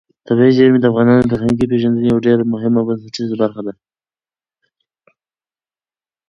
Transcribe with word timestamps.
طبیعي 0.27 0.51
زیرمې 0.57 0.79
د 0.81 0.85
افغانانو 0.91 1.23
د 1.25 1.31
فرهنګي 1.31 1.65
پیژندنې 1.71 2.07
یوه 2.11 2.23
ډېره 2.27 2.43
مهمه 2.53 2.77
او 2.81 2.87
بنسټیزه 2.87 3.35
برخه 3.41 3.61
ده. 3.67 3.73